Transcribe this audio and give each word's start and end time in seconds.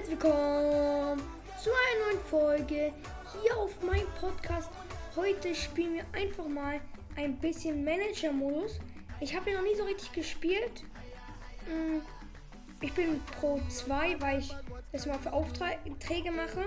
herzlich 0.00 0.22
willkommen 0.22 1.20
zu 1.62 1.68
einer 1.68 2.06
neuen 2.06 2.24
Folge 2.24 2.92
hier 3.42 3.56
auf 3.58 3.82
meinem 3.82 4.06
Podcast. 4.18 4.70
Heute 5.14 5.54
spielen 5.54 5.94
wir 5.96 6.04
einfach 6.18 6.48
mal 6.48 6.80
ein 7.16 7.36
bisschen 7.36 7.84
Manager-Modus. 7.84 8.80
Ich 9.20 9.36
habe 9.36 9.50
ja 9.50 9.58
noch 9.58 9.64
nie 9.64 9.76
so 9.76 9.84
richtig 9.84 10.10
gespielt. 10.12 10.84
Hm, 11.66 12.00
ich 12.80 12.94
bin 12.94 13.20
Pro 13.38 13.60
2, 13.68 14.18
weil 14.20 14.38
ich 14.38 14.54
das 14.90 15.04
mal 15.04 15.18
für 15.18 15.34
Aufträge 15.34 16.30
mache. 16.30 16.64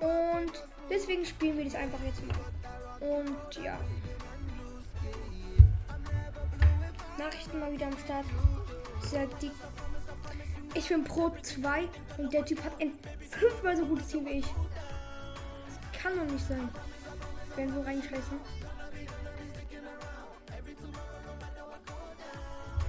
Und 0.00 0.52
deswegen 0.90 1.24
spielen 1.24 1.58
wir 1.58 1.64
das 1.66 1.76
einfach 1.76 2.00
jetzt 2.04 2.26
mal. 2.26 3.08
Und 3.08 3.64
ja. 3.64 3.78
Nachrichten 7.18 7.60
mal 7.60 7.70
wieder 7.70 7.86
am 7.86 7.98
Start. 7.98 8.26
Sehr 9.02 9.26
dick. 9.40 9.52
Ich 10.74 10.88
bin 10.88 11.04
Pro 11.04 11.30
2 11.42 11.88
und 12.18 12.32
der 12.32 12.44
Typ 12.44 12.64
hat 12.64 12.72
ein 12.80 12.92
fünfmal 13.30 13.76
so 13.76 13.84
gutes 13.84 14.08
Team 14.08 14.24
wie 14.24 14.38
ich. 14.38 14.46
Das 14.46 16.02
kann 16.02 16.16
doch 16.16 16.24
nicht 16.24 16.46
sein. 16.48 16.68
Werden 17.56 17.74
so 17.74 17.82
reinscheißen. 17.82 18.40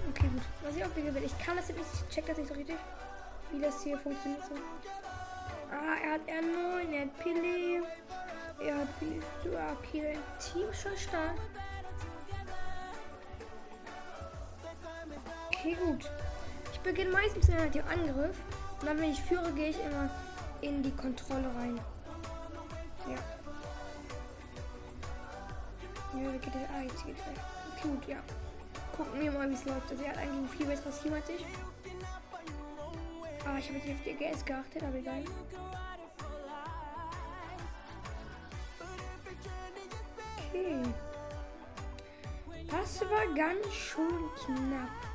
Okay, 0.09 0.27
gut. 0.27 0.41
Was 0.63 0.75
ich 0.77 0.85
auch 0.85 0.95
wieder 0.95 1.13
will. 1.13 1.23
Ich 1.23 1.37
kann 1.39 1.57
das 1.57 1.67
nicht. 1.67 1.81
Ich 1.81 2.15
check 2.15 2.25
das 2.25 2.37
nicht 2.37 2.47
so 2.47 2.53
richtig. 2.53 2.77
Wie 3.51 3.61
das 3.61 3.83
hier 3.83 3.97
funktioniert. 3.97 4.45
So. 4.45 4.55
Ah, 5.69 5.97
er 6.03 6.13
hat 6.13 6.21
R9, 6.21 6.93
er 6.93 7.01
hat 7.01 7.19
Pele. 7.19 7.83
Er 8.63 8.77
hat 8.77 8.87
Ja, 9.51 9.73
okay, 9.73 10.17
Team 10.39 10.71
schon 10.73 10.95
stark. 10.95 11.35
Okay, 15.49 15.75
gut. 15.83 16.09
Beginne 16.83 17.11
meistens 17.11 17.47
mit 17.47 17.75
dem 17.75 17.87
Angriff. 17.87 18.37
Und 18.79 18.87
dann, 18.87 18.99
wenn 18.99 19.11
ich 19.11 19.21
führe, 19.21 19.51
gehe 19.53 19.69
ich 19.69 19.79
immer 19.79 20.09
in 20.61 20.83
die 20.83 20.91
Kontrolle 20.91 21.47
rein. 21.55 21.79
Ja. 23.07 23.15
Ja, 26.21 26.31
geht 26.31 26.53
der. 26.53 26.69
Ah, 26.75 26.81
jetzt 26.81 27.05
geht's 27.05 27.25
weg. 27.25 27.35
Gut, 27.81 28.07
ja. 28.07 28.17
Gucken 28.95 29.21
wir 29.21 29.31
mal, 29.31 29.49
wie 29.49 29.53
es 29.53 29.65
läuft. 29.65 29.89
Also, 29.89 30.03
er 30.03 30.11
hat 30.11 30.17
eigentlich 30.17 30.39
ein 30.39 30.49
viel 30.49 30.65
besseres 30.65 30.99
Team 31.01 31.13
als 31.13 31.29
ich. 31.29 31.45
Ah, 33.45 33.57
ich 33.57 33.67
habe 33.69 33.79
jetzt 33.79 33.89
auf 33.89 34.03
die 34.05 34.13
GS 34.13 34.45
geachtet, 34.45 34.83
aber 34.83 34.95
egal. 34.95 35.23
Okay. 40.49 40.83
Das 42.69 43.01
war 43.01 43.25
ganz 43.35 43.73
schön 43.73 44.29
knapp. 44.45 45.12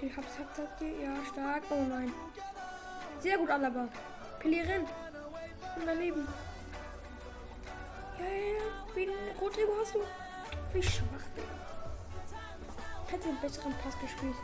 Okay, 0.00 0.10
hab's, 0.16 0.38
hab's, 0.38 0.58
habt 0.58 0.80
ihr? 0.80 0.98
Ja, 0.98 1.14
stark. 1.30 1.62
Oh 1.68 1.84
nein. 1.86 2.10
Sehr 3.18 3.36
gut, 3.36 3.50
Alaba. 3.50 3.86
Pelé 4.40 4.66
rennt. 4.66 4.88
Und 5.76 5.84
daneben. 5.84 6.26
Ja, 8.18 8.24
ja, 8.24 8.54
ja. 8.54 8.94
Wen, 8.94 9.10
Rodrigo 9.38 9.72
hast 9.78 9.94
du? 9.94 9.98
Wie 10.72 10.82
schwach, 10.82 11.26
Digga. 11.36 11.48
Hätte 13.08 13.28
einen 13.28 13.40
besseren 13.40 13.74
Pass 13.84 13.98
gespielt. 14.00 14.36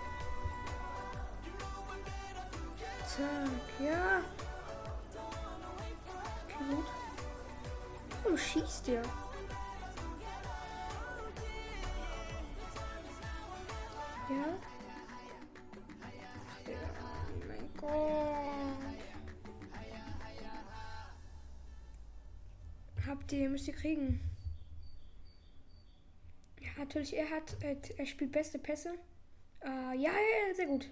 Zack, 3.07 3.81
ja. 3.81 4.21
Okay, 6.45 6.65
gut. 6.69 6.87
Warum 8.23 8.37
schießt 8.37 8.89
der? 8.89 9.03
Habt 23.07 23.31
ihr, 23.33 23.49
müsst 23.49 23.69
ihr 23.69 23.75
kriegen. 23.75 24.21
Ja, 26.61 26.71
natürlich, 26.79 27.17
er 27.17 27.31
hat, 27.31 27.63
äh, 27.63 27.77
er 27.97 28.07
spielt 28.07 28.33
beste 28.33 28.59
Pässe. 28.59 28.95
Äh, 29.61 29.97
ja, 29.97 30.11
ja, 30.11 30.55
sehr 30.57 30.67
gut. 30.67 30.91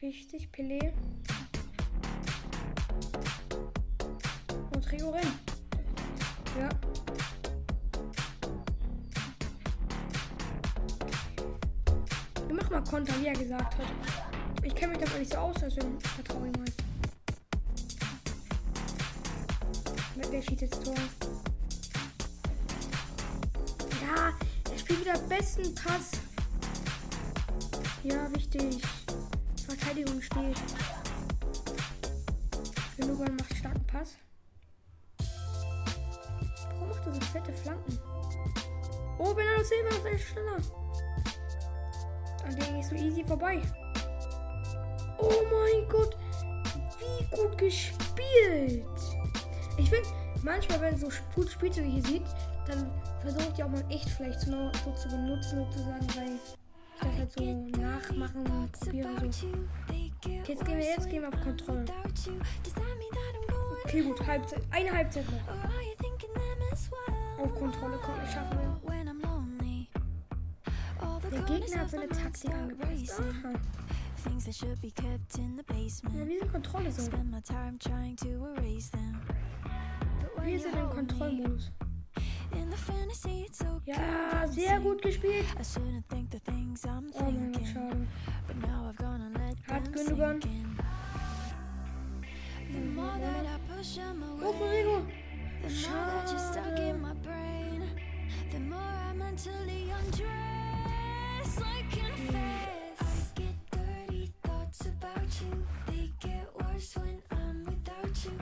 Wichtig, 0.00 0.50
Pelé. 0.52 0.92
Und 4.74 4.92
Rio 4.92 5.10
rein. 5.10 5.22
Ja. 6.58 6.68
Wir 12.46 12.54
machen 12.54 12.72
mal 12.72 12.84
Konter, 12.84 13.18
wie 13.20 13.26
er 13.26 13.32
gesagt 13.32 13.78
hat. 13.78 13.86
Ich 14.62 14.74
kenne 14.74 14.92
mich 14.92 15.02
damit 15.02 15.20
nicht 15.20 15.32
so 15.32 15.38
aus, 15.38 15.56
deswegen 15.60 15.98
vertraue 16.00 16.48
ich 16.48 16.56
mal. 16.58 16.81
Wer 20.14 20.42
schießt 20.42 20.60
jetzt 20.62 20.84
Tor? 20.84 20.94
Ja, 24.02 24.32
er 24.70 24.78
spielt 24.78 25.00
wieder 25.00 25.18
besten 25.20 25.74
Pass. 25.74 26.12
Ja, 28.02 28.32
wichtig. 28.34 28.82
Verteidigung 29.66 30.20
steht. 30.20 30.56
Gündogan 32.96 33.36
macht 33.36 33.56
starken 33.56 33.86
Pass. 33.86 34.16
Warum 36.70 36.88
macht 36.88 37.06
er 37.06 37.14
so 37.14 37.20
fette 37.32 37.52
Flanken? 37.52 37.98
Oh, 39.18 39.32
Bernardo 39.34 39.64
Silva 39.64 40.08
ist 40.08 40.28
schneller. 40.28 40.58
An 42.44 42.56
der 42.56 42.80
ist 42.80 42.90
so 42.90 42.96
easy 42.96 43.24
vorbei. 43.24 43.62
Oh 45.18 45.42
mein 45.50 45.88
Gott. 45.88 46.16
Wie 46.98 47.36
gut 47.36 47.56
gespielt. 47.56 48.02
Ich 49.92 49.98
finde, 49.98 50.08
manchmal, 50.42 50.80
wenn 50.80 50.96
so 50.96 51.08
gut 51.34 51.50
Spielzeuge 51.50 51.86
hier 51.86 52.02
sieht, 52.02 52.22
dann 52.66 52.90
versucht 53.20 53.58
ihr 53.58 53.66
auch 53.66 53.70
mal 53.70 53.84
echt 53.90 54.08
vielleicht 54.08 54.40
so, 54.40 54.70
so 54.84 54.92
zu 54.92 55.08
benutzen, 55.08 55.58
sozusagen, 55.58 56.06
weil 56.16 56.36
ich 56.36 56.56
das 56.98 57.16
halt 57.18 57.32
so 57.32 57.44
nachmachen 57.78 58.46
und 58.46 58.72
probiere. 58.72 59.08
So. 59.30 59.48
Jetzt 60.46 60.64
gehen 60.64 60.78
wir 60.78 60.84
jetzt 60.84 61.10
gehen 61.10 61.22
wir 61.22 61.28
auf 61.28 61.40
Kontrolle. 61.42 61.84
Okay, 63.84 64.02
gut, 64.02 64.26
Halbzeit. 64.26 64.62
Eine 64.70 64.92
Halbzeit 64.92 65.24
noch. 65.30 65.42
Auf 67.44 67.54
Kontrolle, 67.54 67.98
komm, 68.02 68.14
ich 68.24 68.30
schaffe 68.30 68.56
wir. 68.56 68.72
Der 71.30 71.42
Gegner 71.42 71.80
hat 71.80 71.90
seine 71.90 72.08
Taktik 72.08 72.50
angepasst. 72.50 73.20
Aha. 73.20 73.52
Ja, 76.14 76.26
wie 76.26 76.38
sind 76.38 76.52
Kontrolle 76.52 76.92
so? 76.92 77.02
Wir 80.44 80.60
sind 80.60 80.76
im 80.76 80.90
Kontrollmodus. 80.90 81.70
Ja, 83.84 84.46
sehr 84.48 84.80
gut 84.80 85.00
gespielt. 85.02 85.46
Oh 87.14 87.22
mein 87.30 87.52
Gott, 87.52 87.66
schade. 87.66 88.06
Hat 89.68 89.92
Gündogan. 89.92 90.40
Oh, 94.42 94.50
Rodrigo. 94.50 95.06
Schade. 95.68 96.32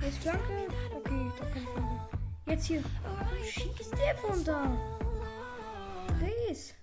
Jetzt 0.03 0.19
Flanke? 0.23 0.43
Okay, 0.97 1.31
doch 1.39 1.51
keine 1.53 1.67
Flanke. 1.67 1.90
Jetzt 2.51 2.67
hier. 2.67 2.83
Schießt 3.45 3.95
der 3.97 4.17
von 4.17 4.43
da? 4.43 4.77
Dres. 6.19 6.75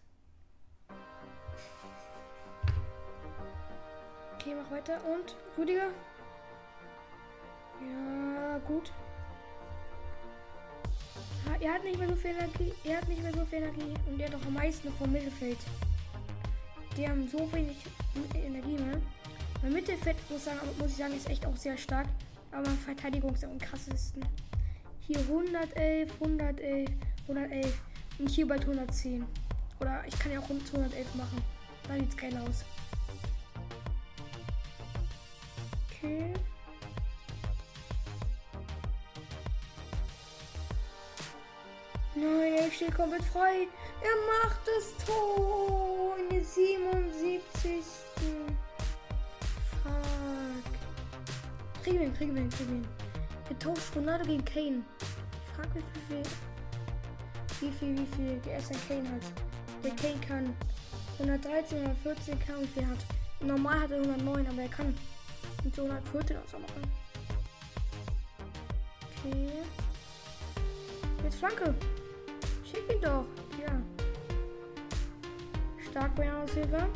Okay, 4.35 4.55
mach 4.55 4.71
weiter. 4.71 4.97
Und 5.03 5.35
Rüdiger? 5.57 5.89
Ja, 7.81 8.57
gut. 8.59 8.93
Er 11.59 11.73
hat 11.73 11.83
nicht 11.83 11.99
mehr 11.99 12.07
so 12.07 12.15
viel 12.15 12.31
Energie. 12.31 12.73
Er 12.85 12.97
hat 12.99 13.09
nicht 13.09 13.21
mehr 13.21 13.33
so 13.33 13.43
viel 13.43 13.59
Energie. 13.59 13.93
Und 14.05 14.21
er 14.21 14.27
hat 14.27 14.35
auch 14.35 14.45
am 14.45 14.53
meisten 14.53 14.89
vom 14.93 15.11
Mittelfeld. 15.11 15.57
Die 16.95 17.09
haben 17.09 17.27
so 17.27 17.51
wenig 17.51 17.75
Energie, 18.33 18.75
ne? 18.75 19.01
Mein 19.61 19.73
Mittelfeld, 19.73 20.15
muss, 20.29 20.45
sagen, 20.45 20.59
muss 20.79 20.91
ich 20.91 20.97
sagen, 20.97 21.13
ist 21.13 21.29
echt 21.29 21.45
auch 21.45 21.57
sehr 21.57 21.77
stark. 21.77 22.07
Aber 22.53 22.69
Verteidigung 22.69 23.33
ist 23.33 23.43
am 23.43 23.59
krassesten. 23.59 24.23
Hier 25.07 25.19
111, 25.19 26.11
111, 26.19 26.89
111. 27.29 27.81
Und 28.19 28.29
hier 28.29 28.45
bald 28.45 28.61
110. 28.61 29.25
Oder 29.79 30.03
ich 30.05 30.19
kann 30.19 30.33
ja 30.33 30.39
auch 30.39 30.49
111 30.49 31.15
machen. 31.15 31.41
Dann 31.87 31.99
sieht's 32.01 32.17
geil 32.17 32.37
aus. 32.45 32.65
Okay. 35.89 36.33
Nein, 42.15 42.53
er 42.57 42.71
steht 42.71 42.93
komplett 42.93 43.23
frei. 43.23 43.67
Er 44.01 44.45
macht 44.45 44.59
das 44.65 45.05
Tor 45.05 46.17
in 46.17 46.29
der 46.35 46.43
77. 46.43 47.83
Fuck. 49.83 49.93
Kriegen 51.83 51.99
wir 51.99 52.07
ihn, 52.07 52.13
kriegen 52.13 52.35
wir 52.35 52.41
ihn, 52.41 52.49
kriegen 52.49 52.69
wir 52.69 52.77
ihn. 52.79 53.06
Wir 53.47 53.59
tauschen 53.59 53.93
Ronaldo 53.95 54.25
gegen 54.25 54.45
Kane. 54.45 54.83
Ich 54.99 55.53
frage 55.55 55.69
mich, 55.75 55.85
wie 55.93 56.13
viel, 56.13 56.23
wie 57.61 57.71
viel, 57.71 57.97
wie 57.97 58.15
viel 58.15 58.39
GS 58.41 58.71
ein 58.71 58.87
Kane 58.87 59.09
hat. 59.09 59.23
Der 59.83 59.95
Kane 59.95 60.19
kann 60.27 60.55
113, 61.19 61.79
114 61.79 62.39
kann, 62.39 62.61
wie 62.61 62.67
viel 62.67 62.87
hat. 62.87 62.97
Normal 63.39 63.81
hat 63.81 63.91
er 63.91 63.97
109, 64.01 64.47
aber 64.47 64.61
er 64.61 64.67
kann 64.67 64.95
mit 65.63 65.75
so 65.75 65.83
114 65.83 66.37
auch 66.37 66.47
so 66.49 66.59
machen. 66.59 66.81
Okay. 69.23 69.49
Jetzt 71.23 71.37
Flanke. 71.37 71.73
Schick 72.63 72.83
ihn 72.93 73.01
doch. 73.01 73.25
Ja. 73.61 73.81
Stark 75.89 76.15
Bernardo 76.15 76.51
Silva. 76.53 76.87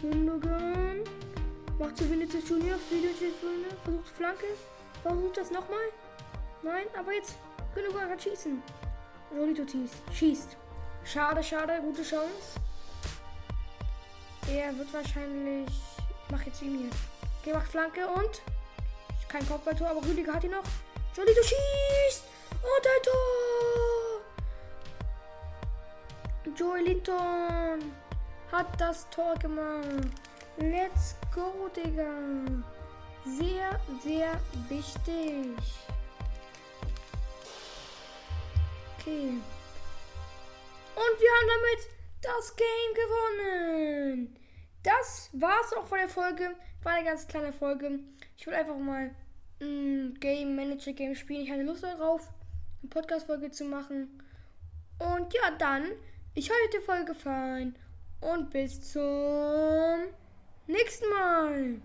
Gündogan. 0.00 1.00
Macht 1.78 1.96
zu 1.96 2.10
Vinicius 2.10 2.48
Junior. 2.48 2.78
Vinicius 2.90 3.34
Junior. 3.42 3.72
Versucht 3.84 4.08
Flanke. 4.08 4.46
Versucht 5.06 5.36
das 5.36 5.50
nochmal. 5.52 5.88
Nein, 6.62 6.86
aber 6.98 7.12
jetzt. 7.12 7.36
Gündogan 7.76 8.08
kann 8.08 8.18
schießen. 8.18 8.60
Rolito 9.30 9.62
schießt. 10.12 10.56
Schade, 11.04 11.44
schade. 11.44 11.80
Gute 11.80 12.02
Chance. 12.02 12.58
Er 14.50 14.76
wird 14.76 14.92
wahrscheinlich. 14.92 15.68
Ich 15.68 16.32
mach 16.32 16.42
jetzt 16.42 16.60
ihm 16.60 16.78
hier. 16.78 16.90
Okay, 17.40 17.52
macht 17.52 17.68
Flanke 17.68 18.04
und. 18.08 18.42
Kein 19.28 19.46
Kopfballtor, 19.46 19.90
aber 19.90 20.04
Rüdiger 20.04 20.34
hat 20.34 20.42
ihn 20.42 20.50
noch. 20.50 20.64
Jolito 21.16 21.42
schießt! 21.42 22.24
Und 22.50 22.86
ein 22.86 23.02
Tor! 23.04 24.22
Joeliton 26.56 27.92
hat 28.50 28.80
das 28.80 29.08
Tor 29.10 29.34
gemacht. 29.36 30.10
Let's 30.58 31.14
go, 31.32 31.68
Digga. 31.76 32.08
Sehr, 33.26 33.80
sehr 34.02 34.40
wichtig. 34.68 35.56
Okay. 38.98 39.28
Und 40.94 41.20
wir 41.20 41.30
haben 41.34 41.48
damit 41.54 41.88
das 42.22 42.54
Game 42.54 42.94
gewonnen. 42.94 44.38
Das 44.84 45.28
war's 45.32 45.72
auch 45.72 45.86
von 45.86 45.98
der 45.98 46.08
Folge. 46.08 46.54
War 46.84 46.92
eine 46.92 47.04
ganz 47.04 47.26
kleine 47.26 47.52
Folge. 47.52 47.98
Ich 48.36 48.46
will 48.46 48.54
einfach 48.54 48.78
mal 48.78 49.10
ein 49.60 50.14
Game 50.20 50.54
Manager 50.54 50.92
Game 50.92 51.16
spielen. 51.16 51.42
Ich 51.42 51.50
hatte 51.50 51.62
Lust 51.62 51.82
darauf, 51.82 52.28
eine 52.80 52.90
Podcast-Folge 52.90 53.50
zu 53.50 53.64
machen. 53.64 54.22
Und 54.98 55.34
ja, 55.34 55.50
dann, 55.58 55.90
ich 56.34 56.48
hoffe, 56.48 56.58
die 56.72 56.84
Folge 56.84 57.06
gefallen. 57.06 57.76
Und 58.20 58.50
bis 58.50 58.92
zum 58.92 60.04
nächsten 60.68 61.08
Mal. 61.10 61.80